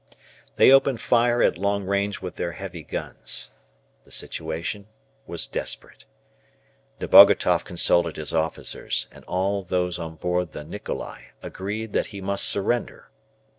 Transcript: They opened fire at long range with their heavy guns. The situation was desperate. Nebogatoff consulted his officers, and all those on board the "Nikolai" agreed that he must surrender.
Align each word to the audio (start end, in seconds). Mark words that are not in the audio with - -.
They 0.55 0.71
opened 0.71 0.99
fire 0.99 1.43
at 1.43 1.59
long 1.59 1.85
range 1.85 2.21
with 2.23 2.35
their 2.37 2.53
heavy 2.53 2.81
guns. 2.81 3.51
The 4.03 4.11
situation 4.11 4.87
was 5.27 5.45
desperate. 5.45 6.05
Nebogatoff 6.99 7.63
consulted 7.63 8.15
his 8.17 8.33
officers, 8.33 9.07
and 9.11 9.23
all 9.25 9.61
those 9.61 9.99
on 9.99 10.15
board 10.15 10.53
the 10.53 10.63
"Nikolai" 10.63 11.25
agreed 11.43 11.93
that 11.93 12.07
he 12.07 12.19
must 12.19 12.45
surrender. 12.45 13.11